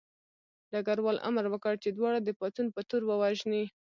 ډګروال 0.71 1.17
امر 1.27 1.45
وکړ 1.49 1.73
چې 1.83 1.89
دواړه 1.91 2.19
د 2.21 2.29
پاڅون 2.39 2.67
په 2.75 2.81
تور 2.89 3.01
ووژني 3.09 3.63